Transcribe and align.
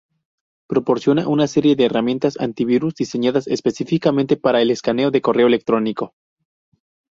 Proporciona 0.67 1.27
una 1.27 1.45
serie 1.45 1.75
de 1.75 1.85
herramientas 1.85 2.39
antivirus 2.39 2.95
diseñadas 2.95 3.45
específicamente 3.45 4.35
para 4.35 4.59
el 4.59 4.71
escaneo 4.71 5.11
de 5.11 5.21
correo 5.21 5.45
electrónico. 5.45 6.15